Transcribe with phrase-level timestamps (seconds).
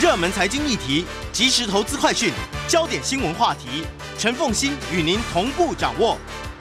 [0.00, 2.30] 热门财经议题、即时投资快讯、
[2.68, 3.82] 焦点新闻话题，
[4.16, 6.16] 陈凤欣与您同步掌握。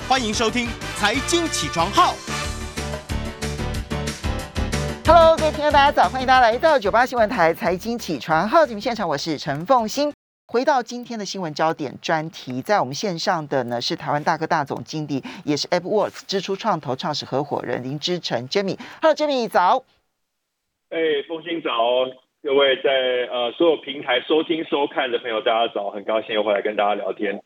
[0.10, 0.66] 欢迎收听
[0.96, 2.14] 《财经起床号》。
[5.06, 10.12] Hello，各位听众大家早，欢迎大家来到九八新闻台《财经起床号》节目现场，我是陈凤欣。
[10.48, 18.80] 回到今天的新闻焦点专题，在我们线上的呢是台湾大哥大总经理，也是 AppWorks 支出创投创始合伙人林之成 （Jimmy）。
[19.00, 19.84] Hello，Jimmy，早。
[20.90, 20.98] 哎，
[21.28, 21.70] 凤欣早。
[22.48, 25.90] 各位在呃所有平台收听收看的朋友，大家早！
[25.90, 27.38] 很高兴又回来跟大家聊天。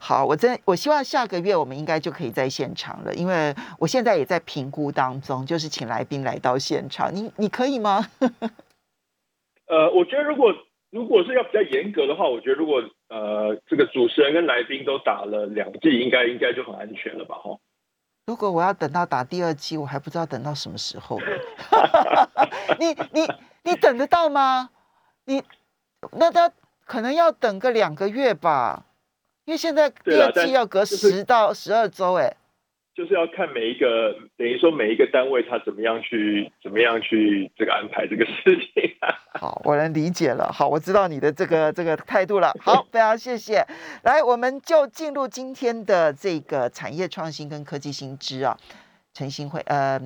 [0.00, 8.04] 好，我真我希望下个月我们应该就可以在现场了，因为我现在也在评估当中，就是请来宾来到现场，你你可以吗？
[9.70, 10.52] 呃，我觉得如果
[10.90, 17.36] 如果是要比较严格的话，我觉得如果呃这个主持人跟来宾都打了两剂，应该应该就很安全了吧？
[17.36, 17.56] 哈。
[18.26, 21.16] 如果我要等到打第二剂，我还不知道等到什么时候。
[22.80, 23.24] 你 你。
[23.64, 24.70] 你等得到吗？
[25.24, 25.42] 你
[26.12, 26.50] 那他
[26.86, 28.86] 可能要等个两个月吧，
[29.44, 32.34] 因为现在第二季要隔十到十二周，哎，
[32.94, 38.96] 就是要看每一个等于说每一个单位他怎么样去怎么样去这个安排这个事情。
[39.38, 40.50] 好，我能理解了。
[40.52, 42.52] 好，我知道你的这个这个态度了。
[42.62, 43.66] 好，非常谢谢。
[44.02, 48.56] 来，我们就进入今天的这个产业创新跟科技新知啊。
[49.12, 50.00] 陈新会，呃，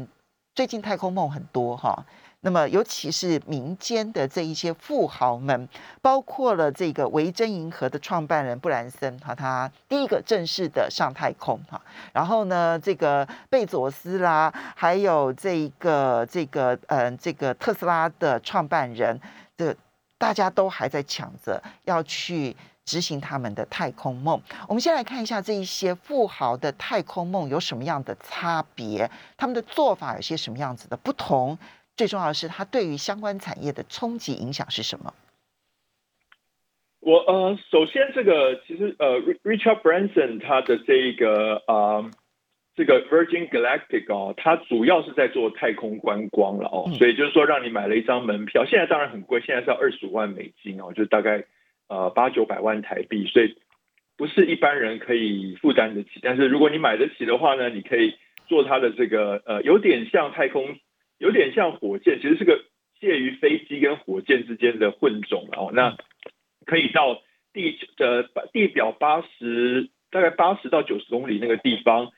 [0.55, 2.05] 最近太空梦很多哈。
[2.45, 5.69] 那么，尤其是民间的这一些富豪们，
[6.01, 11.81] 包括了这个维珍银河的创办人布兰森哈，他第一个正式的上太空哈。
[12.13, 19.21] 然后呢，这个贝佐斯啦，还有这个这个嗯，这个特斯拉的创办人，
[19.57, 19.77] 的
[20.19, 24.43] 大家都还在抢着要去执行他们的太空梦。
[24.67, 31.57] 我们先来看一下这一些富豪的太空梦有什么样的差别，他们的做法有些什么样子的不同。
[31.97, 35.13] 最重要的是，它对于相关产业的冲击影响是什么？
[37.01, 42.09] 我呃，首先这个其实呃，Richard Branson 他的这个啊，
[42.77, 51.45] 这个 Virgin Galactic 哦，它主要是在做太空观光了哦，所以就是说让你买了一张门票，现在当然很贵，现在是要二十五万美金哦，就大概
[51.89, 53.59] 呃八九百万台币，所以
[54.17, 56.21] 不是一般人可以负担得起。
[56.23, 58.15] 但是如果你买得起的话呢，你可以
[58.47, 60.79] 做它的这个呃，有点像太空。
[61.23, 62.65] 有点像火箭，其实是个
[62.99, 65.71] 介于飞机跟火箭之间的混种哦。
[65.73, 65.97] 那
[66.67, 67.23] 可以到
[67.53, 72.11] 地的地表八十大概八十到九十公里那个地方，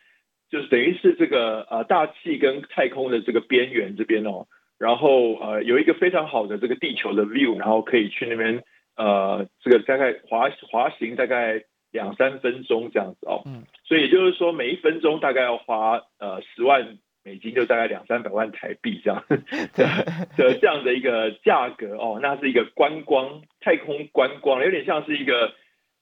[0.50, 4.46] 就是等于是这个呃大气跟太空的这个边缘这边哦。
[4.78, 8.62] 然后呃有一个非常好的这个地球的 view，然后可以去那边
[8.96, 11.62] 呃这个大概滑滑行大概
[11.92, 13.42] 两三分钟这样子哦。
[13.44, 13.64] 嗯。
[13.84, 16.96] 所以也就是说每一分钟大概要花呃十万。
[17.24, 19.36] 美金就大概两三百万台币这样的
[20.36, 25.54] 的这样的一个价格哦，那是一个观光太空观光，有点像是一个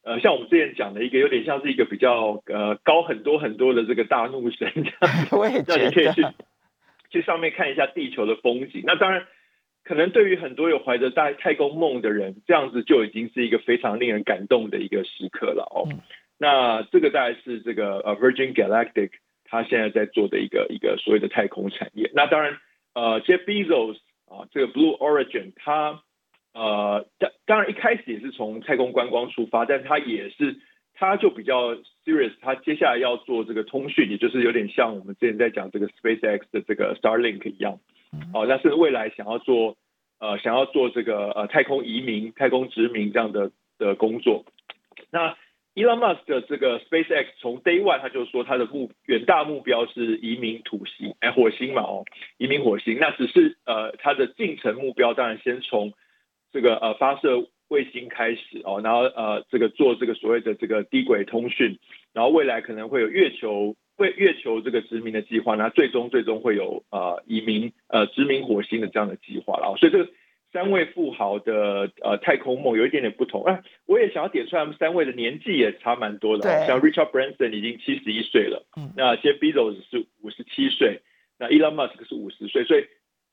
[0.03, 5.29] 呃，像我们之前讲的一个，有点像是一个比较呃高很多很多的这个大怒神这样，
[5.69, 6.27] 那你可以去
[7.09, 8.83] 去上面看一下地球的风景。
[8.85, 9.25] 那当然，
[9.85, 15.87] 可能对于很多有怀着大太空梦的人，这样子就已经是一个非常令人感动的一个时刻了哦。
[16.37, 19.11] 那这个大概是这个呃 Virgin Galactic。
[19.53, 22.57] 他现在在做的一个一个所谓的太空产业，那当然，
[22.95, 26.01] 呃，Jeff Bezos 啊，这个 Blue Origin，他
[26.55, 30.57] 呃，当当然一开始也是从太空观光出发，但他也是，
[30.95, 37.79] 他就比较 serious，他接下来要做这个通讯，也就是有点像我们之前在讲这个 SpaceX 的这个 Starlink 一样，
[38.33, 39.77] 哦，那是未来想要做
[40.19, 44.47] 呃想要做这个呃太空移民、太空殖民这样的的工作，
[45.11, 45.37] 那。
[45.75, 52.05] Elon Musk 的这个 SpaceX 从 Day One 他就说他的目远大目标是移民土星，哎，火星嘛哦，
[52.37, 52.99] 移民火星。
[53.01, 55.95] 那只是呃他的进程目标，当然先从
[56.53, 61.79] 这个呃发射卫星开始哦，然后呃这个做这个所谓的这个低轨通讯，
[62.13, 69.75] 然后未来可能会有月球为月球这个殖民的计划，那最终最终会有呃移民呃殖民火星的这样的计划了。
[69.79, 70.11] 所以这个。
[70.53, 76.67] 三位富豪的呃太空梦有一点点不同哎，我也想要点出来，他们三位的年纪也差蛮多的。
[76.67, 78.65] 像 Richard Branson 已经七十一岁了，
[78.97, 81.01] 那 Jeff Bezos 是五十七岁，
[81.39, 82.85] 那 Elon Musk 是五十岁，所以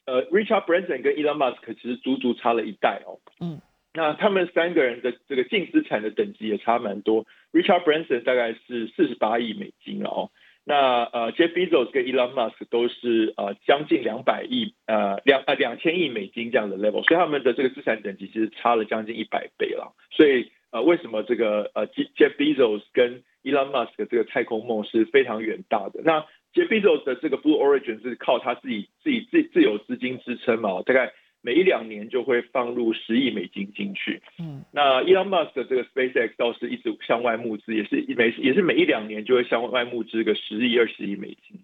[0.06, 3.20] 呃 Richard Branson 跟 Elon Musk 其实足足差了一代哦。
[3.42, 3.62] 嗯，
[3.94, 7.26] 那他们三个人的这个净资产的等级也差蛮多。
[7.52, 10.32] Richard Branson 大概是四十八亿美金了哦。
[10.70, 19.96] 那呃，Jeff Bezos 跟 Elon Musk 都是呃将近两百亿呃两呃两千亿美金这样的 level，所以他们的这个资产等级其实差了将近一百倍了。
[20.12, 26.02] 所以呃，为什么这个呃 Jeff Bezos 跟 Elon Musk 这个太空梦是非常远大的？
[26.04, 26.22] 那
[26.54, 34.22] Jeff Bezos 的这个 Blue Origin 是靠他自己自己自自有资金支撑嘛，大概每一两年就会放入十亿美金进去。
[34.38, 41.60] 嗯，那 Elon Musk 的这个 SpaceX 倒是一直向外募资，也是每也是每一两年就会向外募资个十亿二十亿美金。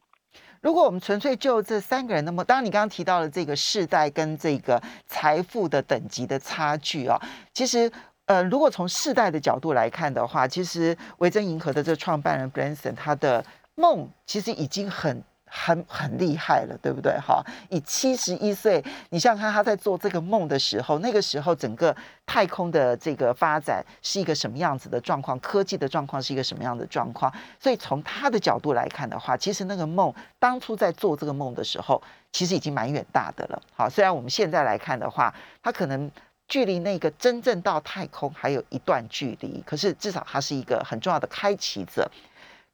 [0.62, 7.22] 如果我们纯粹就这三个人，那么当然你刚刚提到了这个世代跟这个财富的等级的差距啊，
[7.54, 7.92] 其实
[8.26, 13.46] 呃，如果从世代的角度来看的话，其实维珍银河的这个创办人 Branson 他的
[13.76, 15.22] 梦其实已经很。
[15.58, 17.18] 很很厉害了，对不对？
[17.18, 27.32] 哈，以七十一岁，你想想看他在做这个梦的时候，那个时候整个太空的这个发展是一个什么样子的状况，科技的状况是一个什么样的状况。
[27.58, 32.04] 所以从他的角度来看的话，其实那个梦当初在做这个梦的时候，
[32.34, 33.62] 其实已经蛮远大的了。
[33.74, 36.12] 好，虽然我们现在来看的话，他可能
[36.50, 42.12] 距离那个真正到太空还有一段距离，可是至少他是一个很重要的开启者。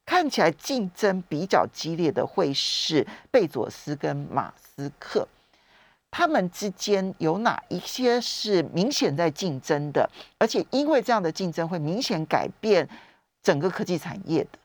[0.05, 5.27] 看起来竞争比较激烈的会是贝佐斯跟马斯克，
[6.09, 10.09] 他们之间有哪一些是明显在竞争的？
[10.37, 12.89] 而且因为这样的竞争会明显改变
[13.41, 14.59] 整个科技产业的。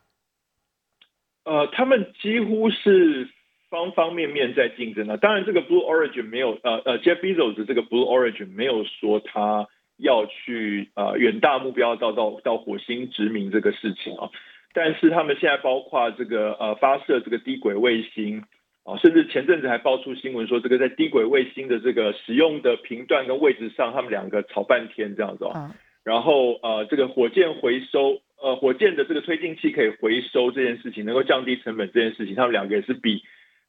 [1.44, 3.31] 呃，他们几乎是
[3.71, 5.17] 方方面面在竞争的。
[5.17, 14.29] 当然，这个 Blue Origin 没有呃呃，Jeff Bezos 这个 Blue Origin 没有说他要去呃远大目标到到到火星殖民这个事情啊。
[14.76, 18.44] 但是他们现在包括这个呃发射这个低轨卫星
[18.84, 25.70] 啊，甚至前阵子还爆出新闻说，这个在低轨卫星的这个使用的频段跟位置上，他们两个吵半天这样子哦。
[26.05, 33.22] 然后呃这个火箭回收呃火箭的这个推进器可以回收这件事情，能够降低成本这件事情，他们两个也是比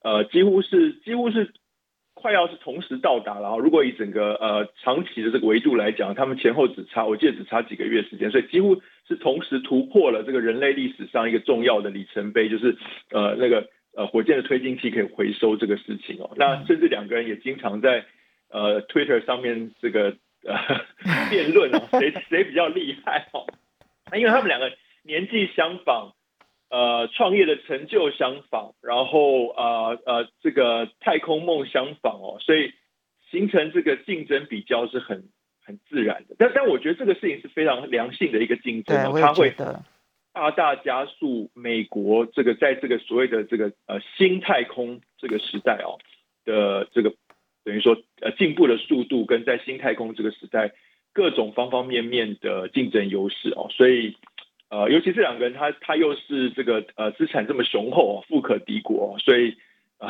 [0.03, 1.53] 呃几乎是几乎是。
[2.19, 3.57] 快要是同时到达了啊！
[3.57, 12.75] 如果以整个呃长期的这个维度来讲，他们前后只差，我记得只差几个月时间，所以几乎是同时突破了这个人类历史上一个重要的里程碑，就是
[13.11, 16.31] 呃那个呃火箭的推进器可以回收这个事情哦。
[16.35, 18.03] 那甚至两个人也经常在
[18.49, 20.57] 呃 Twitter 上面这个呃
[21.29, 23.45] 辩论哦，谁谁比较厉害哦？
[24.11, 24.71] 那因为他们两个
[25.03, 26.13] 年纪相仿。
[26.69, 32.73] 呃，创业的成就相仿，然后呃呃，这个太空梦相仿哦，所以
[33.31, 35.29] 形成这个竞争比较是很
[35.63, 36.35] 很自然的。
[36.37, 39.51] 但但我觉得这个事情是非常良性的一个竞争，它会
[40.33, 45.97] 大大加速美国这个在这个所谓的这个呃新太空这个时代哦
[46.43, 47.13] 的这个
[47.63, 50.73] 等于说呃进步的速度跟在新太空这个时代
[51.13, 54.17] 各种方方面面的竞争优势哦，所以。
[54.69, 59.55] 呃，尤其这两个人，他他又是这个呃资产这么雄厚，富可敌国，所以
[59.97, 60.09] 呃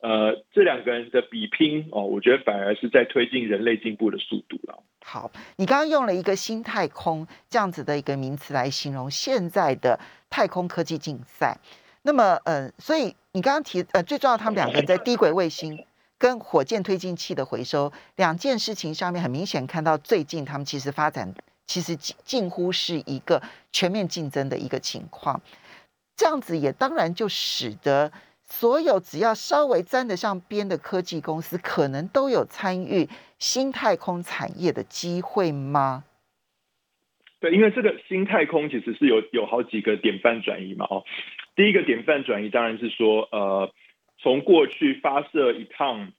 [0.00, 4.82] 呃这两个人的比拼哦，我觉得反而是在推进人类进步的速度了。
[5.04, 10.00] 好，你刚刚用了一个新太空这样子的一个名词来形容现在的
[10.30, 11.58] 太空科技竞赛，
[12.00, 15.84] 那么呃，所以你刚刚提呃最重要，他们两个人在低轨卫星
[16.16, 21.34] 跟火箭推进器的回收两件事情上面，很明显看到最近他们其实发展。
[21.70, 23.40] 其实近近乎是一个
[23.70, 25.40] 全面竞争的一个情况，
[26.16, 28.10] 这样子也当然就使得
[28.42, 33.08] 所有只要稍微沾得上边的科技公司，可能都有参与
[33.38, 36.02] 新太空产业的机会吗？
[37.38, 41.04] 对，因为这个新太空其实是有有好几个典范转移嘛，哦，
[41.54, 43.72] 第一个典范转移当然是说，呃，
[44.18, 46.10] 从过去发射一趟，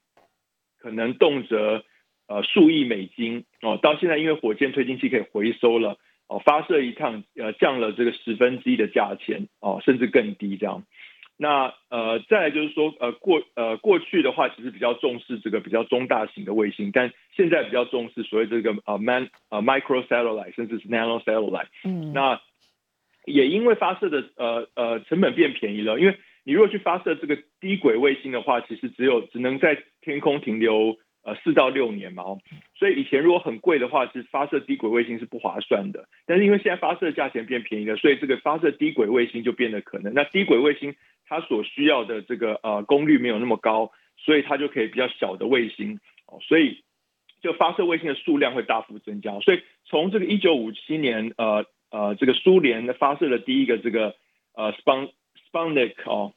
[0.79, 1.83] 可能动辄。
[2.31, 5.97] 呃，数亿美金哦，到现在因为火箭推进器可以回收了
[6.29, 10.85] 哦，发射一趟呃降了这个十分之一的价钱哦，甚至更低这样。
[11.35, 21.67] 那呃再来就是说呃过呃过去的话其实比较重视这个比较中大型的卫星，但现在比较重视所谓这个呃 man 呃 micro satellite 甚至是 nano satellite。
[21.83, 22.13] 嗯。
[22.13, 22.39] 那
[23.25, 26.15] 也因为发射的呃呃成本变便宜了，因为
[26.45, 30.97] 你如果去发射这个低轨卫星的话，其实只有只能在天空停留。
[31.23, 32.39] 呃，四到六年嘛，哦，
[32.73, 36.09] 所以以前如果很贵的话，是发射低轨卫星是不划算的。
[36.25, 40.15] 但是因为现在发射价钱变便宜了，所以这个发射低轨卫星就变得可能。
[40.15, 40.95] 那低轨卫星
[41.27, 46.83] 它所需要的这个呃功率没有那么高，所以它就可以比较小的卫星哦，所以
[47.39, 49.39] 就发射卫星的数量会大幅增加。
[49.41, 54.15] 所以从这个一九五七年，呃呃，这个苏联发射的第一个这个
[54.55, 55.11] 呃 Spun
[55.51, 56.33] Sputnik 哦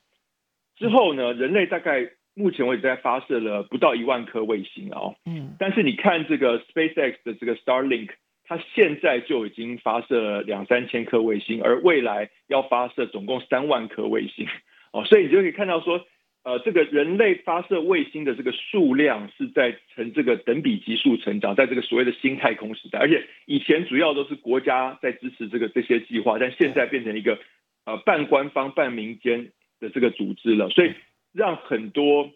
[0.76, 2.10] 之后呢，人类大概。
[2.36, 8.10] 目前为止在发射了不到一万颗卫星哦，嗯，但是你看这个 SpaceX 的这个 Starlink，
[8.44, 14.48] 它现在就已经发射了两三千颗卫星，而未来要发射总共三万颗卫星
[14.92, 16.04] 哦，所以你就可以看到说，
[16.42, 27.38] 呃，这个人类发射卫星的这个数量是在呈这个等比级数成长，在这个所谓的新太空时代，而且以前主要都是国家在支持这个这些计划，但现在变成一个
[27.86, 30.92] 呃半官方半民间的这个组织了，所以。
[31.34, 32.30] 让很多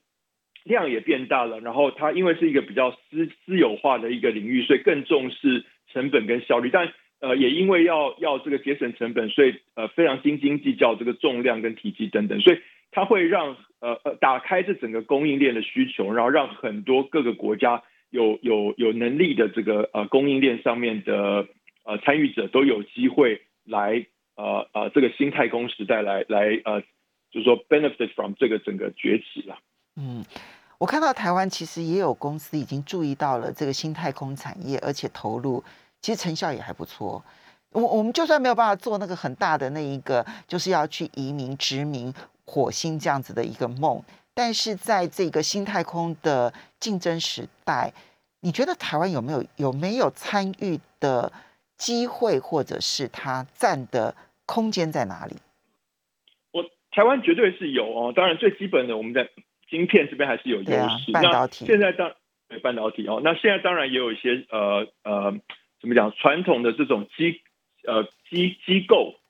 [0.64, 6.68] 量也变大了，然后它因为是一个比较私私有化的一个领域，所以更重视成本跟效率。
[6.70, 12.58] 但呃，也因为要要这个节省成本，所以呃非常斤斤计较这个重量跟体积等等，所以
[12.90, 21.48] 它会让呃呃打开这整个供应链的需求，然后让很多各个国家有有有能力的这个呃供应链上面的
[21.84, 26.82] 呃参与者都有机会来呃呃这个新太空时代来来呃
[27.30, 29.58] 就是说 benefit from 这个整个崛起了。
[29.96, 30.24] 嗯。
[30.78, 35.60] 我看到台湾其实也有公司已经注意到了这个新太空产业，而且投入，
[36.00, 37.20] 其实成效也还不错。
[37.70, 42.14] 我我们就算没有办法做那个很大的那一个，就是要去移民殖民
[42.46, 44.00] 火星这样子的一个梦，
[44.32, 47.92] 但是在这个新太空的竞争时代，
[48.42, 51.32] 你觉得台湾有没有有没有参与的
[51.76, 54.14] 机会，或者是它占的
[54.46, 55.34] 空间在哪里？
[56.98, 59.28] 我台湾绝对是有哦，当然最基本的我们在。
[59.70, 61.12] 晶片这边还是有优势。
[61.12, 62.14] 那现在当
[62.48, 65.38] 对半导体哦，那现在当然也有一些呃呃，
[65.78, 66.10] 怎么讲？
[66.12, 67.42] 传统的这种机
[67.86, 69.20] 呃机机构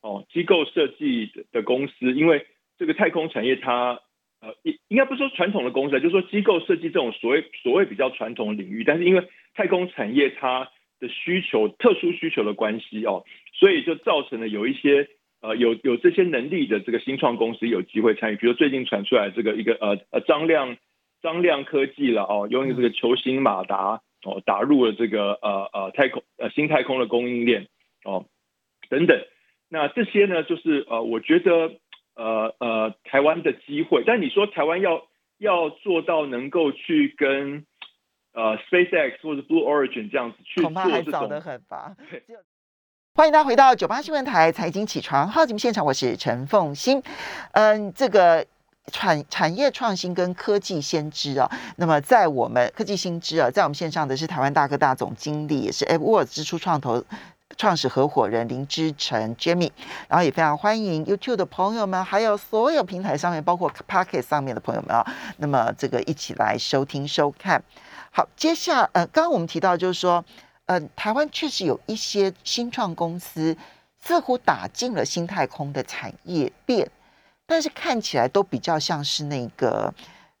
[0.00, 2.46] 哦，机构设计的公司，因为
[2.78, 4.00] 这个太空产业它
[4.40, 15.06] 呃应应该不是说传统的公司，就是说机构设计这种所谓所谓比较传统的领域，但是因为太空产业它的需求特殊需求的关系哦，所以就造成了有一些。
[15.42, 20.76] 呃，有有这些能力的这个新创公司有机会参与，比如最近传出来这个一个呃呃张亮
[21.20, 27.66] 张亮科技了哦，用这个球形马达哦打入了这个呃呃太空呃新太空的供应链
[28.04, 28.26] 哦
[28.88, 29.20] 等等，
[29.68, 31.72] 那这些呢就是呃我觉得
[32.14, 35.08] 呃呃台湾的机会，但你说台湾要
[35.38, 37.66] 要做到能够去跟
[38.32, 41.28] 呃 SpaceX 或者 Blue Origin 这样子去做这种，
[43.14, 47.02] 欢迎大家回到九八新闻台财经起床号节目现场，我是陈凤欣。
[47.52, 48.44] 嗯，这个
[48.86, 57.04] 产产业创新跟科技先知啊，那么在我们科技先知啊，在我们线上的是台湾大哥大总经理，也是 a p p w o r d 支出创投
[57.58, 59.72] 创始合伙人林之成 Jamie。
[60.08, 67.62] 然后也非常欢迎 YouTube 的朋友们，还有所有平台上面，包括 Pocket 上面的朋友们啊，那么这个一起来收听收看。
[68.10, 70.24] 好，接下呃，刚刚我们提到就是说。
[70.66, 73.54] 嗯，台湾确实有一些新创公司
[73.98, 76.88] 似乎打进了新太空的产业链，
[77.44, 79.92] 但是看起来都比较像是那个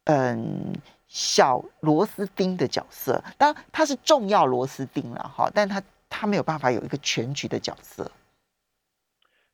[0.04, 0.72] 嗯
[1.08, 3.22] 小螺丝钉的角色。
[3.36, 8.08] 当然，它是重要螺丝钉了哈，但它它没有办法有一个全局的角色。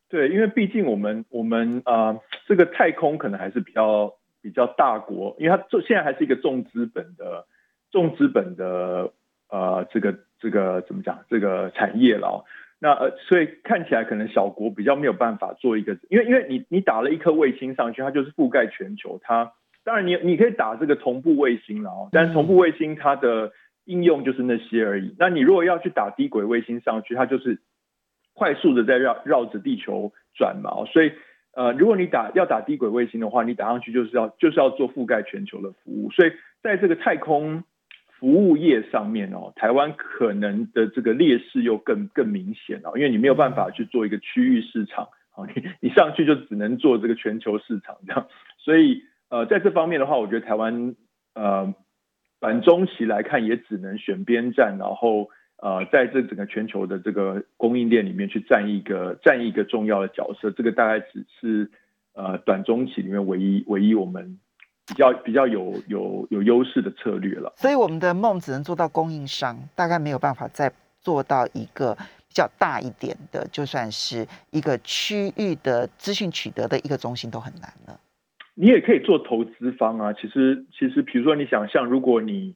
[0.09, 2.15] 对，因为毕竟我们我们啊，
[2.47, 7.47] 这个太空可能还是比较比较大国，因为它做现在还是一个重资本的
[7.91, 9.11] 重资本的
[9.49, 10.28] 呃这个。
[10.41, 11.19] 这个怎么讲？
[11.29, 12.45] 这个产业了，
[12.79, 19.19] 那呃，所以看起来可能小国比较没有办法做一个，因为因为你你打了一颗卫星上去，它就是覆盖全球。
[19.23, 19.53] 它
[19.85, 23.53] 当然你你可以打这个同步卫星了哦，但是同步卫星它的
[23.85, 25.15] 应用就是那些而已。
[25.19, 27.59] 那你如果要去打低轨卫星上去，它就是
[28.33, 30.85] 快速的在绕绕着地球转嘛。
[30.87, 31.11] 所以
[31.57, 36.11] 呃，如果你打要打低轨卫星的话，你打上去就是要就是要做覆盖全球的服务。
[36.11, 36.31] 所以
[36.63, 37.65] 在这个太空。
[38.19, 48.27] 服务业上面哦，台湾可能的这个劣势又更更明显哦，因为你没有办法去做一个区域市场，哦，你你上去就只能做这个全球市场这样，
[48.59, 50.97] 所以呃，在这方面的话，我觉得台湾
[51.35, 51.73] 呃，
[52.41, 55.31] 短中期来看也只能选边站，然后
[55.63, 61.71] 呃，在这整个全球的这个供应链里面去占一个占一个重要的角色，这个大概只是
[62.15, 64.41] 呃短中期里面唯一唯一我们。
[64.89, 78.01] 比较比较有有有优势的策略了，所以我们的梦只能做到供应商，大概没有办法再做到一个比较大一点的，就算是一个区域的资讯取得的一个中心都很难了。
[78.55, 82.55] 你也可以做投资方啊，其实其实比如说你想象，如果你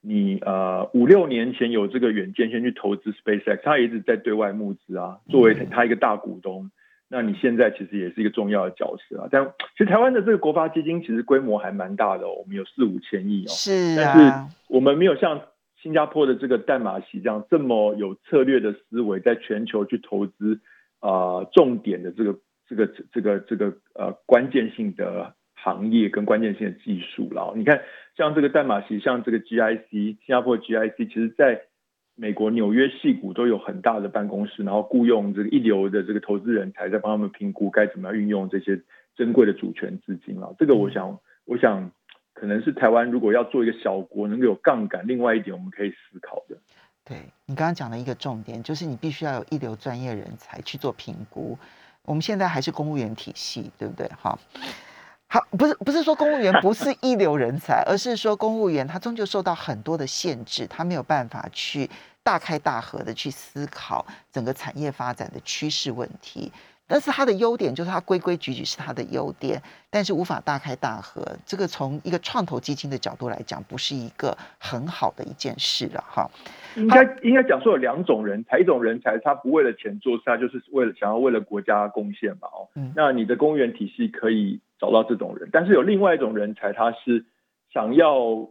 [0.00, 6.70] 你呃五六年前有这个远见先去投资 SpaceX，他一直在对外募资啊，作为他一个大股东。
[7.10, 9.44] 那你现在其实也是一个重要的角色啊，但
[9.76, 15.40] 其实台湾的这个国发基金其实规模还蛮大的哦，我们有四五千亿哦，是但是我们没有像
[15.80, 20.60] 新加坡的这个淡马锡这样这么有策略的思维，在全球去投资
[21.00, 22.38] 啊重点的这个
[22.68, 27.54] 这个这个这个呃关键性的行业跟关键性的技术了。
[27.56, 27.80] 你看
[28.16, 31.62] 像这个淡马锡，像这个 GIC 新加坡 GIC，其实在
[32.20, 38.82] 美国纽约戏股都有很大的办公室，然后雇佣这个一流的这个投资人才在帮他们评估该怎么样运用这些
[39.14, 40.50] 珍贵的主权资金啊。
[40.58, 41.92] 这个我想，我想
[42.34, 46.56] 可能是台湾如果要做一个小国能够有杠杆，另外一点我们可以思考的。
[47.04, 51.56] 对你刚刚讲的一个重点，就是你必须要有一流专业人才去做评估。
[52.04, 54.08] 我们现在还是公务员体系，对不对？
[54.08, 54.36] 哈。
[55.30, 61.88] 好，不是不是说公务员不是一流人才，而是说公务员他终究受到很多的限制，他没有办法去
[62.22, 66.50] 大开大合的去思考整个产业发展的趋势问题。
[66.90, 71.22] 但是他的优点就是他规规矩矩是他的优点，但是无法大开大合。
[71.44, 76.26] 这个从一个创投基金的角度来讲，不是一个很好的一件事了哈。
[76.76, 82.66] 应该应该讲说有两种人才，一种人才他不为了钱做事，他就是为了想要为了国家贡献嘛哦。
[82.96, 87.24] 那你的公务员体系可以找到这种人，但是有另外一种人才，他是
[87.72, 88.48] 想要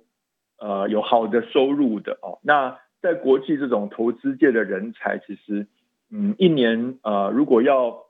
[0.59, 2.39] 呃有好的收入的哦。
[2.43, 5.67] 那在国际这种投资界的人才，其实
[6.11, 8.03] 嗯一年呃如果要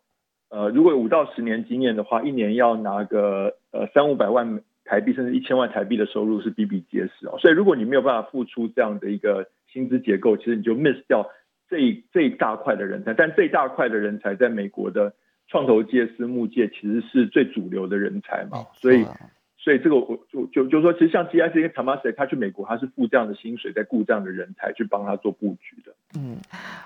[0.50, 7.38] 呃，如果有五到十年经验的话，一年要拿个呃三五百万台币，甚至一千万台币的收入是比比皆是哦。
[7.38, 11.30] 所以如果你没有办法付出这样的一个薪资结构，其实你就 miss 掉
[11.70, 13.14] 这这一大块的人才。
[13.14, 15.14] 但这一大块的人才，在美国的
[15.48, 18.66] 创投界、私募界，其实是最主流的人才嘛。
[18.80, 19.06] 所以。
[19.60, 25.94] 所以这个我就就就说，其实像 GIC 跟 t o m a s 他去美国，他是付这样的薪水，在雇这样的人才去帮他做布局的。
[26.18, 26.38] 嗯，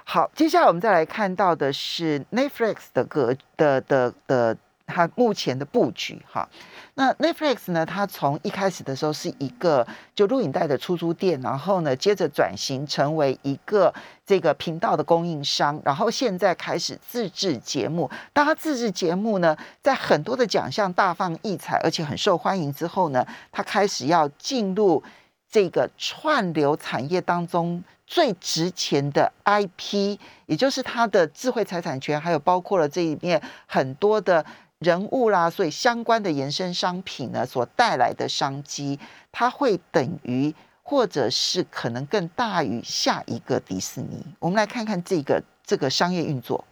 [0.03, 4.57] 好，接下来我们再来看到的是 Netflix 的个的的的。
[4.91, 6.47] 它目前的布局哈，
[6.95, 7.85] 那 Netflix 呢？
[7.85, 13.93] 它从一开始的时候是一个就录影带的出租店，然后呢，接着转型成为一个
[14.25, 18.11] 这个频道的供应商，然后现在开始自制节目。
[18.33, 25.01] 当它自制节目呢，在很多的奖项大放异彩，而且很受欢迎之后呢，它开始要进入
[25.49, 34.45] 这个串流产业当中最值钱的 IP，也就是它的智慧财产权，还有包括了这一面很多的。
[34.81, 38.99] 人物啦，所以相关的延伸商品呢，所带来的商机，
[39.31, 44.25] 它会等于或者是可能更大于下一个迪士尼。
[44.39, 46.65] 我们来看看这个这个商业运作。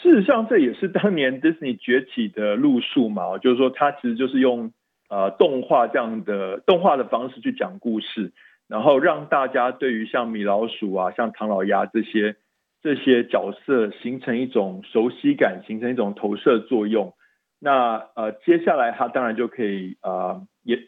[0.00, 4.72] 事实上，这也是当年迪士尼崛起的路数嘛，就是说，它其实就是用
[5.10, 8.32] 呃动画这样的动画的方式去讲故事，
[8.68, 12.36] 然后让大家对于像米老鼠啊、像唐老鸭这些。
[12.80, 17.12] 这些角色形成一种熟悉感，形成一种投射作用。
[17.58, 20.78] 那呃，接下来它当然就可以呃延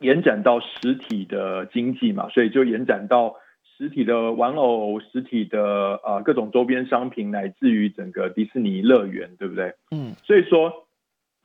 [0.00, 9.74] 延展到实体的经济嘛，所以就延展到实体的玩偶、实体的呃各种周边商品，乃至于整个迪士尼乐园，对不对？
[9.90, 10.12] 嗯。
[10.24, 10.86] 所以说，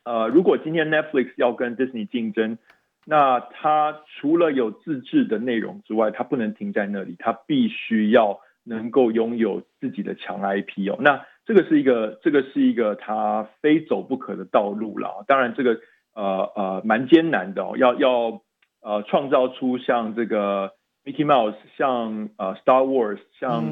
[0.04, 2.58] 呃，如果今天 Netflix 要跟 Disney 竞争，
[3.06, 8.42] 那它除了有自制的内容之外，它不能停在那里，它必须要。
[8.68, 15.24] 能够拥有自己的强 IP 哦，那这个是一个，这个是一个他非走不可的道路了。
[15.26, 15.80] 当然，这个
[16.14, 18.42] 呃呃蛮艰难的哦，要要
[18.82, 20.74] 呃创造出像这个
[21.06, 23.64] Mickey Mouse，像呃 Star Wars，像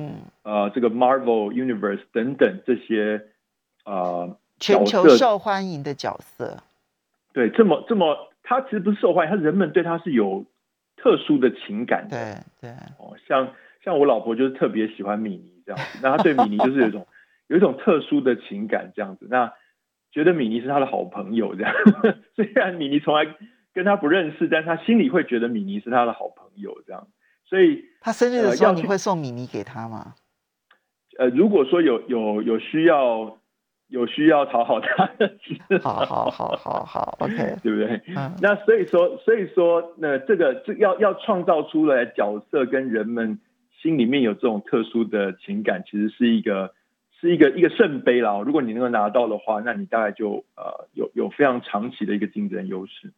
[0.43, 3.25] 呃这个 Marvel Universe 等等这些
[3.83, 6.63] 呃全球受欢迎的角色。
[7.33, 10.45] 对，这么这么，他其实不是受欢迎，他人们对他是有
[10.95, 12.17] 特殊的情感的。
[12.61, 13.49] 对对哦，像。
[13.85, 17.07] 像我老婆就是特别喜欢米妮这样子，那她对米妮就是有一种
[17.47, 19.53] 有一种特殊的情感这样子，那
[20.11, 21.71] 觉得米妮是她的好朋友这样。
[22.35, 23.35] 虽然米妮从来
[23.73, 27.07] 跟她不认识，但她心里会觉得米妮是她的好朋友这样。
[27.45, 30.15] 所以她生日的时候你会送米妮给她吗？
[31.19, 33.37] 呃，如果说有有有需要
[33.89, 35.31] 有需要讨好她的，
[35.79, 38.01] 好好好好好，OK， 对不对？
[38.41, 43.39] 那所以说所以说那这个这要要创造出来角色跟人们。
[43.85, 46.73] 心里面有这种特殊的情感，其实是一个
[47.21, 48.41] 是一个一个圣杯啦。
[48.43, 53.13] 如果你能够拿到的话，那你大概就呃有有非常长期的一个竞争优势。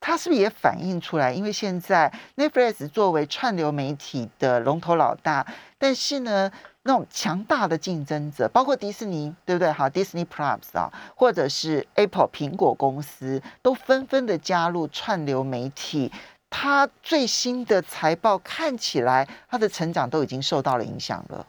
[0.00, 1.34] 它是不是也反映出来？
[1.34, 6.50] 因为现在 Netflix 作为串流媒体的龙头老大，但是呢，
[6.84, 9.70] 那种强大的竞争者，包括迪士尼，对不对？
[9.70, 16.10] 好，Disney Plus 啊，或者是 Apple 苹果公司，都纷纷的加入串流媒体。
[16.48, 21.46] 它最新的财报看起来，它的成长都已经受到了影响了。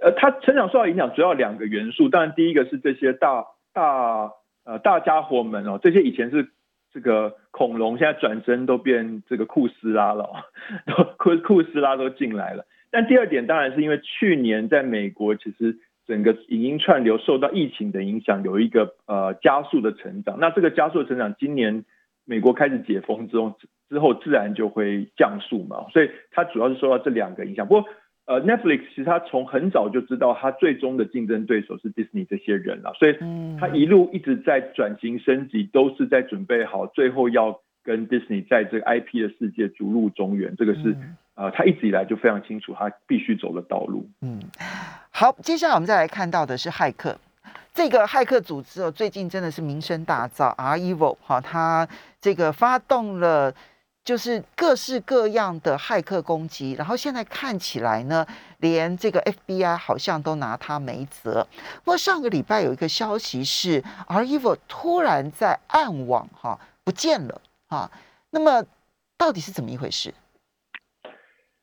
[0.00, 4.30] 呃，它成长受到影响主要两个元素，当然第一个是这些大大
[4.64, 6.48] 呃大家伙们哦，这些以前是
[6.92, 10.46] 这个恐龙，现在转身都变这个库斯拉了，
[11.18, 12.66] 库库斯拉都进来了。
[12.90, 20.38] 但第二点当然是因为去年在美国，其实整个影音串流受到疫情的影响，有一个呃加速的成长。
[20.38, 21.84] 那这个加速的成长，今年。
[22.26, 23.56] 美国开始解封之后，
[23.88, 27.66] 之后自然就会降速嘛，所以它主要是受到这两个影响。
[27.66, 27.84] 不过，
[28.26, 33.16] 呃，Netflix 其实它从很早就知道它最终的竞争对手是 Disney 这些人了，所以
[33.60, 40.56] 它一路一直在转型升级，都是在准备好最后要跟 Disney 在这个 IP 的世界逐鹿中原。
[40.56, 40.96] 这个是
[41.36, 44.08] 呃，它一直以来就非常清楚它必须走的道路。
[44.22, 44.40] 嗯，
[45.12, 47.16] 好，接下来我们再来看到的是骇客。
[47.76, 51.86] 这个骇客组织哦，最近真的是名声大噪，REvil 哈，他
[52.18, 53.52] 这个发动了
[54.02, 58.26] 就是各式各样的骇客攻击，然后现在看起来呢，
[58.60, 61.46] 连这个 FBI 好像都拿他没辙。
[61.84, 67.90] 不过上个礼拜有一个消息是，REvil 突然在暗网哈不见了啊，
[68.30, 68.64] 那么
[69.18, 70.14] 到底是怎么一回事？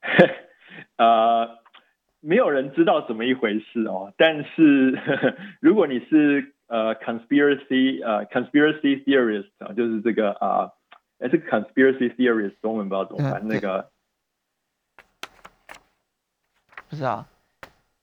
[0.97, 1.62] 呃。
[2.25, 4.97] 没有人知道怎么一回事哦，但是
[5.59, 10.71] 如果你是呃 conspiracy 呃 conspiracy theorist 啊，就是这个啊，
[11.19, 13.89] 哎，这个 conspiracy theorist 中文不知道怎么翻，那个
[16.89, 17.25] 不知道，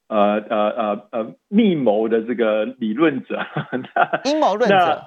[0.08, 3.40] 呃呃呃呃，密谋的这个理论者，
[4.28, 5.06] 阴谋论者，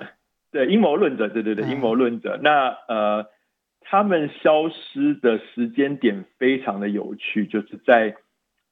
[0.52, 3.28] 对阴谋论者，对对对，阴谋论者，那呃，
[3.82, 8.16] 他们消失的时间点非常的有趣，就是在。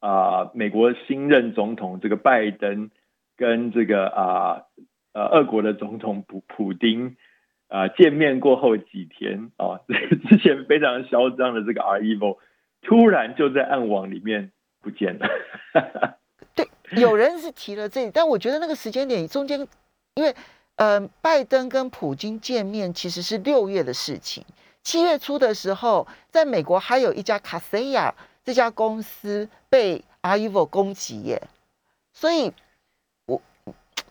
[0.02, 2.92] 啊，美国新任总统这个拜登
[3.38, 4.64] 跟这个啊
[5.14, 7.16] 呃俄国的总统普普丁
[7.70, 9.80] 啊见面过后几天啊，
[10.28, 12.38] 之前非常嚣张的这个 R E V O
[12.82, 15.30] 突然就在暗网里面不见了。
[16.56, 16.68] 对，
[17.00, 19.60] 有人是提了这，但我觉得那个时间点中间，
[20.16, 20.34] 因为
[20.78, 24.44] 呃拜登跟普京见面其实是六月的事情，
[24.84, 28.14] 七月初的时候，在美国还有一家卡西亚。
[28.44, 31.40] 这家公司被 REvil 攻击耶，
[32.12, 32.52] 所以
[33.28, 33.40] 我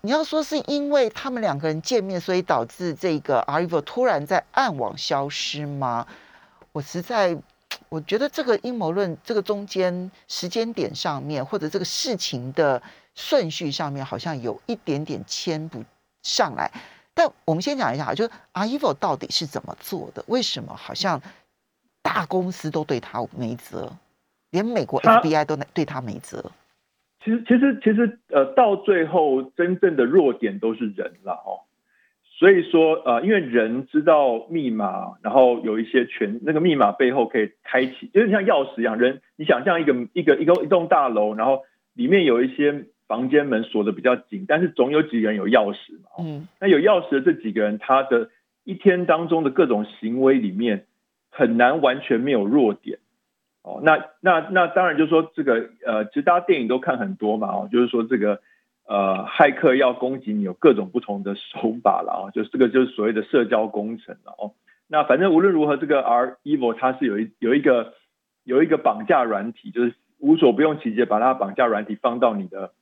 [0.02, 6.06] 你要说是因为他们两个人见面，所以导致这个 REvil 突然在暗网消失吗？
[6.70, 7.36] 我实在
[7.88, 12.80] 我觉得这个阴谋论，这个中间时间点上面，或者这个事情的
[13.16, 15.82] 顺序上面，好像有一点点牵不
[16.22, 16.70] 上来。
[17.14, 20.24] 但我们先讲一下，就是 REvil 到底是怎么做的？
[20.28, 21.20] 为什么好像
[22.02, 23.90] 大公司都对他没辙？
[24.50, 26.50] 连美国 FBI 都对他没辙。
[27.22, 31.60] 其实，其实，其实，呃，到最后，真正的弱点都是人了哦。
[32.24, 38.98] 所以说，呃，因为人知道密码，然后有一些权，那个密码背后可以开启，就是像钥匙一样。
[38.98, 46.10] 人，你想象一个一个一个一栋大楼，然后里面有一些房间门锁的比较紧，但是总有几个人有钥匙嘛。
[46.20, 46.46] 嗯。
[46.60, 48.30] 那有钥匙的这几个人，他的
[48.62, 50.86] 一天当中的各种行为里面，
[51.28, 53.00] 很难完全没有弱点。
[53.62, 58.40] 哦，那那那当然就是说这个呃，其实大家电影都看很多嘛，哦，就是说这个
[58.86, 64.54] 呃，骇客要攻击你有各种不同的手法了啊，就是这个就是所谓的社交工程了哦。
[64.86, 67.94] 那反正无论如何，这个 R Evil 它是有一有一个
[68.44, 72.72] 有一个绑架软体，就是无所不用其极把它绑架软体放到你的，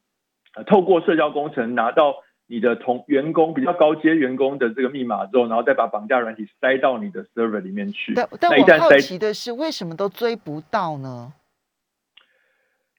[0.58, 2.16] 呃，透过社交工程拿到。
[2.50, 8.14] 你的同员工比较高阶员工的这个密码之后，然后再把绑架软体塞到你的 server 里面去。
[8.14, 11.34] 但但我好奇的是，为什么都追不到呢？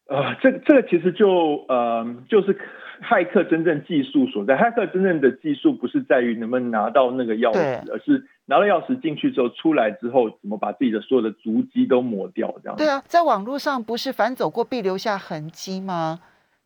[0.06, 2.56] 呃，这这个其实就呃，就是
[3.02, 4.56] 骇客真正技术所在。
[4.56, 12.78] 骇客真正的技术不是在于能不能拿到那个钥匙，而是拿到钥匙进去之后出来之后，怎么把自己的所有的足迹都抹掉，这样。
[12.78, 16.20] 对啊，在网络上不是反走过必留下痕迹吗？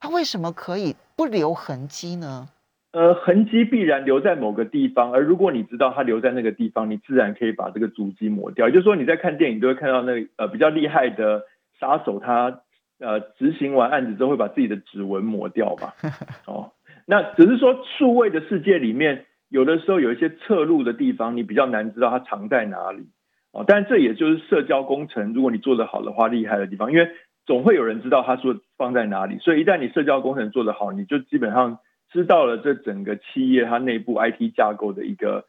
[0.04, 2.50] 他为什么可以不留痕迹呢？
[2.92, 8.68] 呃，痕迹必然留在某个地方，而如果你知道它留在那个地方，你自然可以把这个足迹抹掉。
[8.68, 11.46] 也就是说，你在看电影都会看到那呃比较厉害的
[11.80, 12.60] 杀手，他
[13.00, 15.96] 呃执行完案子之后会把自己的指纹抹掉吧？
[16.48, 16.74] 哦，
[17.06, 23.08] 那只是说数位的世界里面，有的时候有一些侧录的地方，你比较难知道它藏在哪里
[23.54, 23.64] 哦。
[23.66, 27.10] 但这也就是社交工程，如果你做得好的话，厉害的地方，因为
[27.46, 31.80] 总会有人知道它说放在哪里，所以一旦你社交工程做得好，你就基本上。
[32.12, 35.46] 知道了这整个企业它内部 IT 架构的一个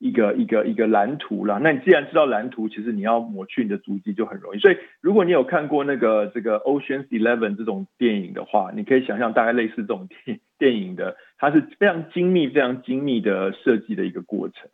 [0.00, 1.60] 一个一个一个蓝图了。
[1.62, 4.58] 那你既然知道蓝图，其实你要抹去你的足迹就很容易。
[4.58, 14.68] 所以如果你有看过那个这个 Ocean's Eleven 这种电影的话，你可以想象大概类似这种电影电影的，它是非常精密、非常精密的设计的一个过程。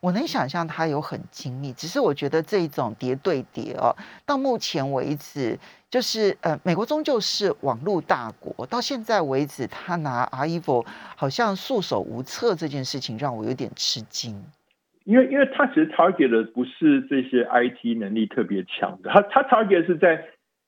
[0.00, 3.94] 我能想象它有很精密，只是我觉得这种叠对叠哦，
[4.24, 5.58] 到目前为止。
[5.88, 10.84] 就是呃，美国终究是网络大国，到现在为止，他拿 REvil
[11.16, 14.44] 好像束手无策这件事情，让我有点吃惊。
[15.04, 20.22] 因为，因为他其实 target 的不是这些 IT 能力特别强的，他他 target 是在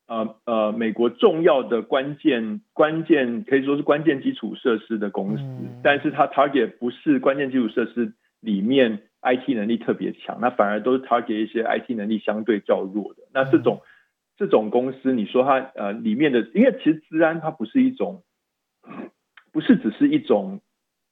[0.08, 5.44] 呃呃美国重要的关键关键可以说是关键基础设施的公司，
[5.84, 13.80] 但是它 target 不是关键基础设施里面 IT 能力特别强，那反而都是 target 一些 IT 能力相对较弱的，那这种。
[14.40, 18.22] 这种公司，你说它呃里面的，因为其实治安它不是一种，
[19.52, 20.60] 不是只是一种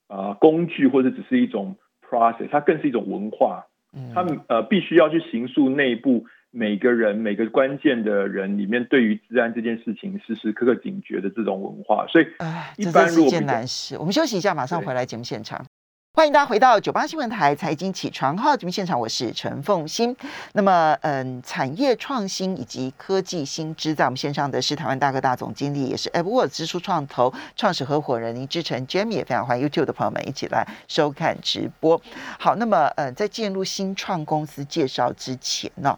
[0.07, 3.65] 啊工具或者只是一种 process，它更是一种文化。
[4.13, 13.97] 他们呃必须要去形塑内部每个人每个关键的人里面对于治安这件事情时时刻刻警觉的这种文化，所以哎，一般这真是一件难事。
[13.97, 15.65] 我们休息一下，马上回来节目现场。
[16.13, 20.15] 欢迎大家回到九八新闻台财经起床号节目现场，我是陈凤欣。
[20.53, 32.01] 那么，嗯，产业创新以及科技新知，在我们线上的是台湾大哥大总经理，也是 AppWorks 支出创投创始合伙人林志成 Jamie，也非常欢迎 YouTube 的朋友们一起来收看直播。
[32.39, 35.95] 好，那么，嗯，在进入新创公司介绍之前呢、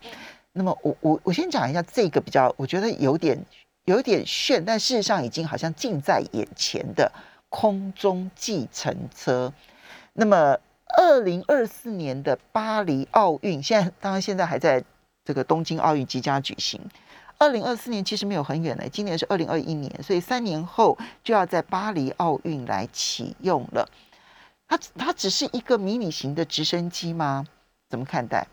[0.59, 3.41] 那么我我我先讲一下这个比较，我觉得有点
[3.85, 7.09] 有点炫，但事实上已经好像近在眼前的
[7.47, 9.53] 空中计程车。
[10.11, 10.59] 那么，
[10.97, 14.83] 二零二四年的巴黎奥运，现在当然现在还在
[15.23, 16.81] 这个东京奥运即将举行。
[17.37, 23.89] 二零二四年其实没有很远呢，今年是二零二一年，所以三年后就要在巴黎奥运来启用了。
[24.67, 27.45] 它它只是一个迷你型的直升机吗？
[27.87, 28.45] 怎么看待？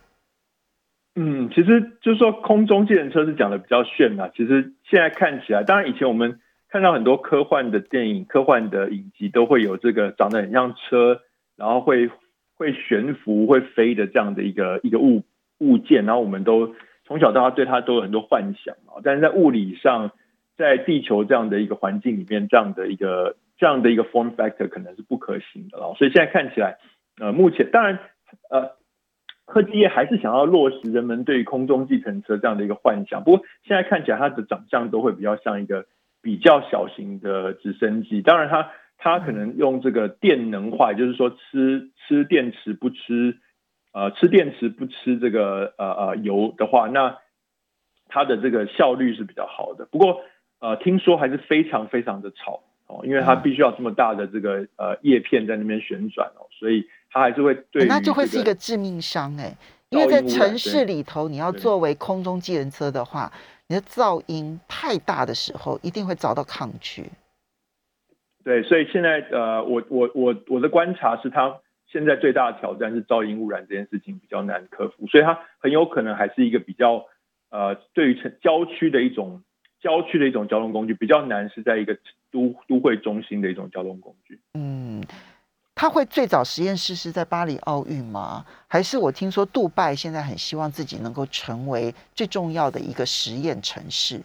[1.19, 4.29] 嗯，其实就是说空中计程车是讲的比较炫嘛。
[4.37, 11.23] 其实现在看起来，当然以前我们看到很多科幻的电影、科幻的影集都会有这个长得很像车，
[11.57, 12.11] 然后会
[12.55, 15.23] 会悬浮、会飞的这样的一个一个物
[15.59, 16.75] 物件，然后我们都
[17.07, 19.01] 从小到大对它都有很多幻想啊。
[19.03, 20.11] 但是在物理上，
[20.59, 25.95] 在地球这样的一个环境里面，这样的一个这样的一个 form factor 可能是不可行的了。
[25.97, 26.77] 所以现在看起来，
[27.19, 27.99] 呃，目前当然
[28.51, 28.77] 呃。
[29.47, 35.87] 科技业还是想要落实人们对空中计程车这样的一个幻想，不过现在看起来它的长相都会比较像一个
[36.21, 38.21] 比较小型的直升机。
[38.23, 43.39] 当然它，它可能用这个电能化，也就是说吃吃电池不吃
[43.93, 47.17] 呃吃电池不吃这个呃呃油的话，那
[48.09, 49.87] 它的这个效率是比较好的。
[49.87, 50.23] 不过
[50.59, 56.89] 呃听说还是非常非常的吵哦，因为它必须要这么大的这个呃叶片在那边旋转哦，所以。
[57.17, 57.57] 它还是会
[57.89, 59.57] 那就会是一个致命伤哎、
[59.89, 63.33] 因为在城市里头，你要作为空中计人车的话，
[63.69, 67.05] 你的噪音太大的时候，一定会遭到抗拒。
[68.45, 77.07] 对，所以现在呃，我我我我的观察是，它现在最大的挑战是噪音污染这件事情比较难克服，所以它很有可能还是一个比较
[77.49, 79.43] 呃，对于城郊区的一种
[79.81, 81.97] 郊区的一种交通工具，比较难是在一个
[82.31, 84.39] 都都会中心的一种交通工具。
[84.53, 85.03] 嗯。
[85.79, 88.47] 他会最早实验室是在巴黎奥运吗？
[88.67, 94.19] 还是我听说杜拜现在很希望自己能够成为最重要的一个实验城市？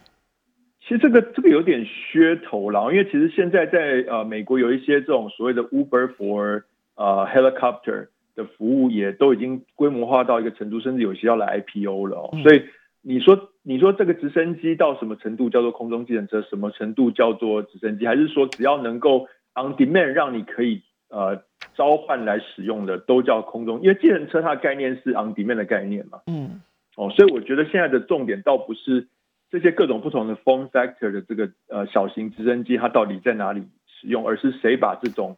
[0.80, 6.62] 其实这个这个有点噱头了，因为其实现在在呃美国有一些这种所谓的 Uber for
[6.94, 12.62] 呃 helicopter 的服务也都已经规模化到一个程度，甚至有些要来 IPO 了、哦嗯所以
[13.02, 21.44] 你说你说这个直升机到什么程度叫做空中计程车，什么程度叫做直升机，还是说只要能够 on demand 让你可以呃
[21.76, 23.80] 召唤来使用的都叫空中？
[23.82, 26.20] 因为计程车它的概念是 on demand 的概念嘛。
[26.26, 26.60] 嗯
[26.96, 29.08] 哦，所以我觉得现在的重点倒不是
[29.50, 35.36] 这些各种不同的 form factor 的这个呃小型直升机它到底在哪里使用，而是谁把这种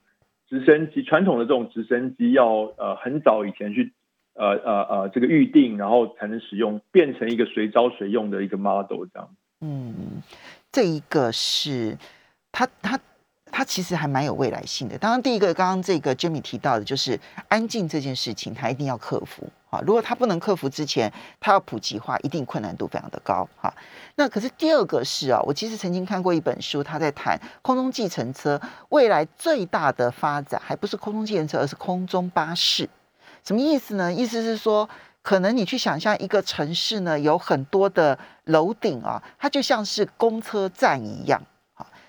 [0.48, 3.92] 直升机传统的这种直升机要呃很早以前去
[4.34, 9.28] 呃呃呃这个预定，然后才能使用，变成一个随招随用的一个 model 这样。
[9.60, 9.94] 嗯，
[10.72, 11.96] 这一个是
[12.50, 12.98] 他他
[13.56, 14.98] 它其实还蛮有未来性的。
[14.98, 19.80] 当然，第一个刚刚这个 Jimmy 提到的就是安静这件事情，他一定要克服啊。
[19.86, 23.72] 如果他不能克服之前，他要普及化，一定困难度非常的高哈。
[24.16, 32.90] 那可是第二个是啊，我其实曾经看过一本书，他在谈空中计程车未来最大的发展，还不是空中计程车，而是空中巴士。
[33.44, 34.12] 什么意思呢？
[34.12, 34.88] 意思是说，
[35.22, 41.40] 可能你去想象一个城市呢，有很多的楼顶啊，它就像是公车站一样。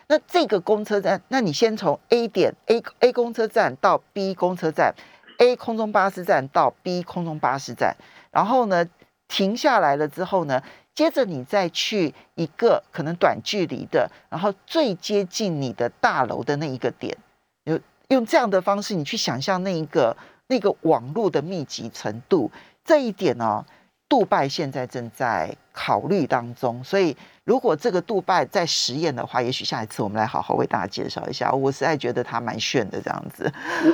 [0.08, 4.94] 那这个公车站，那你先从 A 点 A A 公车站到 B 公车站
[5.40, 7.96] ，A 空中巴士站到 B 空中巴士站，
[8.32, 8.88] 然后呢
[9.28, 10.62] 停下来了之后呢，
[10.94, 17.18] 接着你再去一个可能短距离的，然后最接近你的大楼的那一个点，
[17.64, 20.16] 用用这样的方式，你去想象那一个
[20.48, 22.52] 那个网络的密集程度，
[22.84, 23.66] 这一点呢、
[24.08, 31.52] 杜拜现在正在考虑当中，所以如果这个杜拜在实验的话，也许下一次我们来好好为大家介绍一下。
[31.52, 33.52] 我实在觉得它蛮炫的这样子。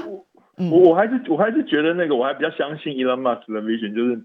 [0.07, 0.25] 我
[0.57, 4.21] 嗯我我还是我还是觉得那个我还比较相信 Elon Musk 的 vision，就是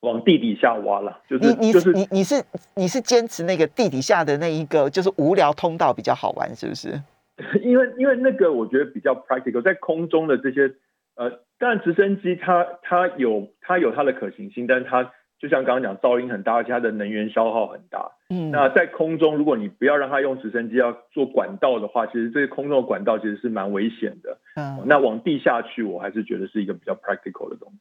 [0.00, 7.00] 往地底下挖了，就是你你就是你你是你是坚持那个地底下的那一个就是无聊通道比较好玩，是不是？
[7.62, 10.68] 因为因为那个我觉得比较 practical，在空中的这些
[11.14, 18.10] 呃，当然直升机它它有它有它的可行性，但是它就像刚刚讲噪音很大，而且它的能源消耗很大。
[18.28, 24.36] 嗯，那在空中，如果你不要让它用直升机要做管道的话，其实这些空中的管道其实是蛮危险的。
[24.56, 27.78] 嗯那往地下去，我还是觉得是一个比较 practical 的东西。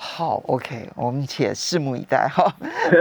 [0.00, 2.44] 好，OK，我们且拭目以待哈。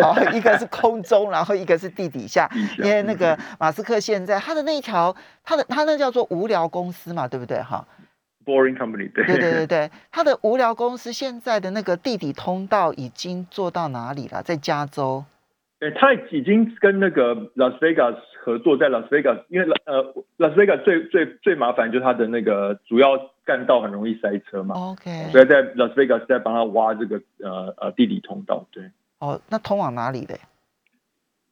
[0.02, 7.62] 好，一个是空中，然后一个是地底下，因为那个马斯克现在他的那一条，他的他那叫做无聊公司嘛，对不对？
[7.62, 7.86] 哈
[8.48, 14.42] ，Boring Company，对对对对对，他的无聊公司现在的那个地底通道已经做到哪里了？
[14.42, 15.26] 在加州。
[15.80, 20.04] 对，他已经跟那个 Las Vegas 合作，在 Las Vegas，因为呃
[20.38, 23.10] Las Vegas 最最最麻烦就是它的那个主要
[23.46, 24.74] 干道很容易塞车嘛。
[24.76, 25.30] OK。
[25.32, 28.90] 所以在 Las Vegas 在帮他挖这个呃呃地底通道，对。
[29.20, 30.36] 哦，那通往哪里的？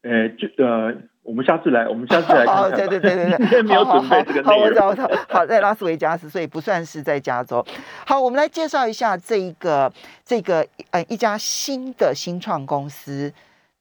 [0.06, 2.72] 呃，就呃，我们下次来，我们下次来看看。
[2.72, 3.62] 对对对对对。
[3.66, 5.10] 没有准备这个好，我知道，我知道。
[5.28, 7.66] 好，在拉斯维加斯，所以不算是在加州。
[8.06, 9.92] 好，我们来介绍一下这一个
[10.24, 13.34] 这个呃一家新的新创公司。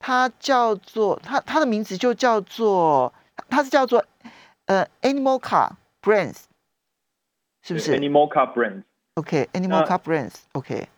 [0.06, 3.12] 它叫做它它的名字就叫做
[3.48, 4.04] 它是叫做
[4.66, 5.70] 呃 Animal Car
[6.02, 6.44] Brands，
[7.62, 10.88] 是不是？Animal Car Brands，OK，Animal Car Brands，OK。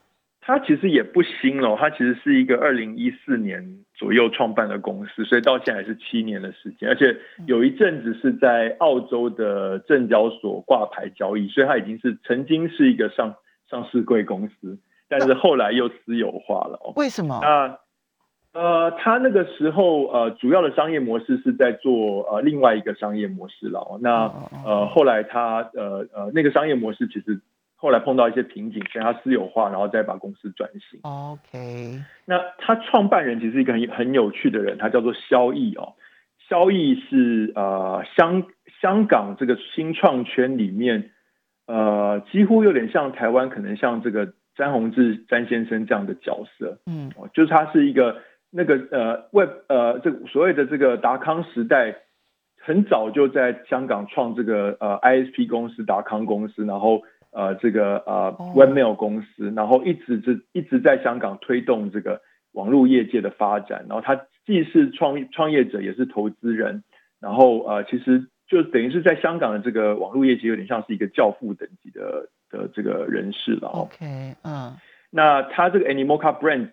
[0.40, 13.34] 它其实也不新哦，它其实是一个二零一四年左右创办的公司，所以到现在是七年的时间，而且有一阵子是在澳洲的证交所挂牌交易，所以它已经是曾经是一个上
[13.70, 14.78] 上市贵公司，
[15.08, 16.92] 但是后来又私有化了哦。
[16.96, 17.40] 为什么？
[17.42, 17.78] 那
[18.52, 23.98] 呃，他那个时候呃，主要的商业模式是在做呃另外一个商业模式了。
[24.00, 24.32] 那
[24.64, 27.38] 呃，后来他呃呃那个商业模式其实
[27.76, 30.98] 后来碰到一些瓶颈，所以他私有化，然后再把公司转型。
[31.02, 32.02] OK。
[32.24, 35.94] 那他创办人其实是一个很很有趣的人，他叫做萧毅哦。
[36.48, 38.44] 萧毅是呃香
[38.80, 41.10] 香港这个新创圈里面
[41.66, 46.78] 呃几乎有点像台湾，可能像这个詹宏志詹先生这样的角色。
[46.86, 48.16] 嗯，就是他是一个。
[48.48, 51.96] 那个呃，Web 呃，这所谓的这个达康时代，
[52.58, 57.02] 很早就在香港创这个呃 ISP 公司达康公司，然后
[57.36, 62.22] 呃这个呃 Webmail 公司，然后一直这一直在香港推动这个
[62.52, 63.84] 网络业界的发展。
[63.88, 66.82] 然后他既是创创业者，也是投资人，
[67.20, 73.68] 然后呃其实就等于是在香港的这个网络业界有点像是一个教父等级的的这个人士了。
[73.68, 74.74] OK，嗯，
[75.10, 76.70] 那他这个 Animoca Brand。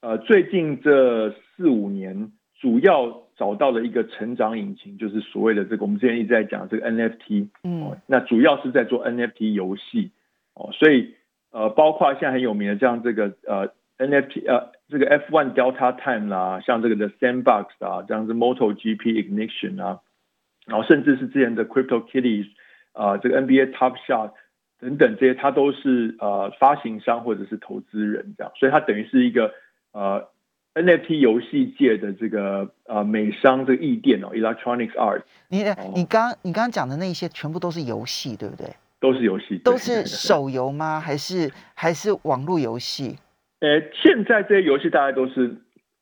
[0.00, 10.12] 呃，最近这四五年，主要找到了一个成长引擎，就是所谓的这个，我们之前一直在讲这个 NFT，嗯，那主要是在做 NFT 游戏，
[10.54, 11.14] 哦，所以
[11.50, 13.68] 呃，包括现在很有名的，像这个呃
[13.98, 20.00] NFT 呃这个 F1 Delta Time 啦，像这个的 Sandbox 啊，这样子 Moto GP Ignition 啊，
[20.66, 22.46] 然后甚至是之前的 Crypto Kitties
[22.92, 24.32] 啊，这个 NBA Top Shot
[24.80, 29.52] 等等这些，它都是呃发行商或者是投资人这样，所以它等于是一个。
[29.92, 30.28] 呃
[30.74, 35.22] ，NFT 游戏界的这个呃美商这个艺店哦，Electronics Arts。
[35.48, 38.68] 你你刚你刚刚讲的那些全部都是游戏，对不对？
[39.00, 40.98] 都是游戏，都是手游吗？
[41.04, 43.18] 还是还是网络游戏？
[43.60, 45.54] 呃，现在这些游戏大概都是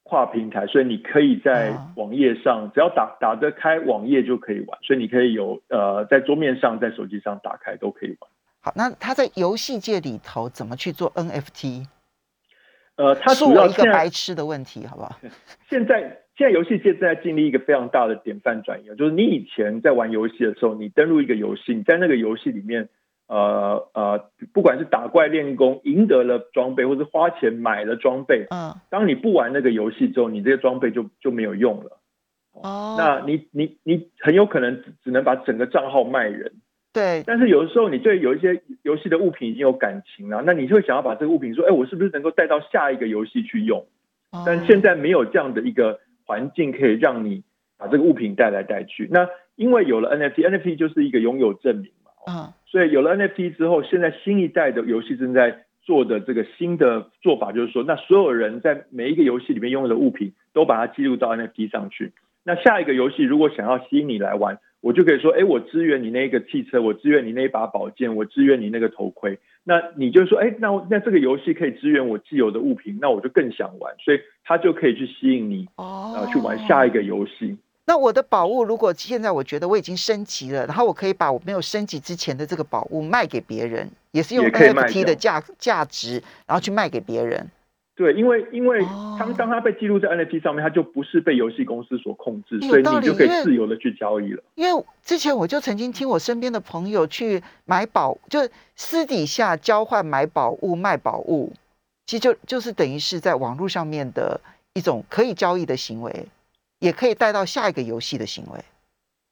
[0.04, 8.30] 跨平台，所以你可以在网页上，只要打打得开网页就可以玩，所以你可以有呃在桌面上，在手机上打开都可以玩。
[8.60, 11.86] 好，那他在游戏界里头怎么去做 NFT？
[13.02, 15.18] 呃，他主要一个白痴的问题，好不好？
[15.68, 22.88] 现在现在游戏界正在经历一个非常大的典范转移，就是你以前在玩游戏的时候，你登录一个游戏，你在那个游戏里面，
[23.26, 31.98] 呃呃，不管是打怪练功，赢得了装备，或是花钱买了装备，嗯，当你不玩那个游戏之后，你这些装备就就没有用了。
[32.52, 36.52] 哦，那你你你很有可能只能把整个账号卖人。
[36.92, 43.86] 对，但是有的时候你对有一些游戏的物品已经有感情了，那你就会想要把这个物品说，哎，我是不是能够带到下一个游戏去用？
[44.44, 47.44] 但现在没有这样的一个环境可以让你
[47.78, 49.08] 把这个物品带来带去。
[49.10, 49.26] 那
[49.56, 52.10] 因为有了 NFT，NFT 就是一个拥有证明嘛。
[52.26, 52.52] 嗯。
[52.66, 62.12] 所以有了 NFT 之后，现在新一代的游戏正在做的这个新的做法就是说，那所有人在每一个游戏里面拥有的物品都把它记录到 NFT 上去。
[62.44, 64.58] 那下一个游戏如果想要吸引你来玩。
[64.82, 69.38] 我就可以说，哎，我支援你那个汽车，我支援你那一把宝剑，我支援你那个头盔。
[69.64, 77.56] 那你就说，哎，那那这个游戏可以支援我既有的物品，那我就更想玩，所以它就可以去吸引你，哦，去玩下一个游戏。
[77.86, 87.48] 那我的宝物如果现在我觉得我已经升级了，然后我可以把我没有升级之前的这个宝物卖给别人，也是用 NFT 的价价值，然后去卖给别人。
[88.02, 88.80] 对，因为因为
[89.16, 94.42] 当当他被记录在 NFT 上面，他就不是被游戏公司所控制，所以你就可以自由的去交易了。
[94.56, 98.40] 因为之前我就曾经听我身边的朋友去买宝，就
[98.74, 101.52] 私底下交换买宝物、卖宝物，
[102.04, 104.40] 其实就就是等于是在网络上面的
[104.74, 106.26] 一种可以交易的行为，
[106.80, 108.58] 也可以带到下一个游戏的行为。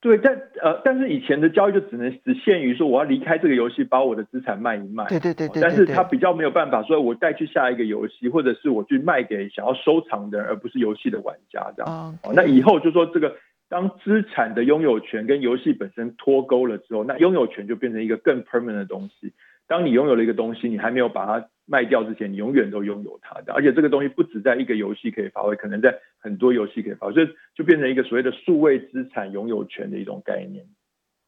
[0.00, 5.04] 对，但呃，但是以前的交易就只能只限于说我要离开这个游戏，把我的资产卖一卖。
[5.08, 5.60] 对对对对。
[5.60, 12.18] 但是它比较没有办法说，我带去下一个游戏，或者是我去卖给想要收藏的人，而不是游戏的玩家这样。
[12.22, 12.32] 哦。
[12.34, 13.36] 那以后就说这个，
[13.68, 19.34] 当资产的拥有权跟游戏本身脱钩了之后，那拥有权就变成一个更 permanent 的东西。
[19.68, 23.52] 当你拥有了一个东西，你还没有把它卖掉之前，你永远都拥有它的。
[23.52, 30.66] 而且这个东西不止在一个游戏可以发挥，可能在很多游戏可以发挥，所以就变成一个所谓的数位资产拥有权的一种概念。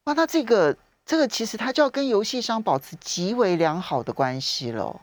[0.07, 5.01] 哇，那这个这个其实它就要跟游戏商保持极为良好的关系了。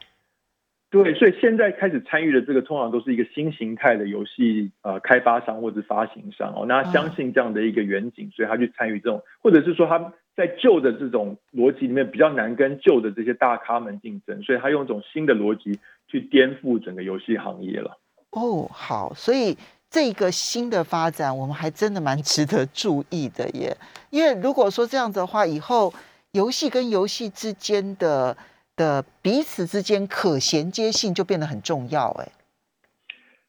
[0.90, 10.12] 对，所以现在开始参与的这个，通常都是一个新形态的游戏呃开发商或者发行商哦，那相信这样的一个远景，所以他去参与这种，或者是说他。
[10.40, 15.78] 在旧的这种逻辑里面比较难跟旧的这些大咖们竞争，所以他用一种新的逻辑
[16.08, 17.98] 去颠覆整个游戏行业了。
[18.30, 19.56] 哦，好，所以
[19.90, 23.76] 这个新的发展，我们还真的蛮值得注意的耶。
[24.08, 25.92] 因为如果说这样子的话，以后
[26.32, 28.36] 游戏跟游戏之间的
[28.76, 32.28] 的彼此之间可衔接性就变得很重要，哎。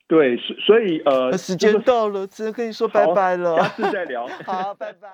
[0.07, 4.27] 对，所所以呃，时间到了，只能跟你说拜拜了，下次再聊。
[4.45, 5.07] 好，拜拜。